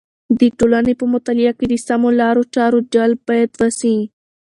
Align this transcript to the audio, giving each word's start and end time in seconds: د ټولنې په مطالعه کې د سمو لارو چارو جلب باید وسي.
د 0.39 0.41
ټولنې 0.57 0.93
په 0.99 1.05
مطالعه 1.13 1.53
کې 1.59 1.65
د 1.69 1.73
سمو 1.85 2.09
لارو 2.19 2.43
چارو 2.55 2.79
جلب 2.93 3.19
باید 3.29 3.49
وسي. 3.61 3.97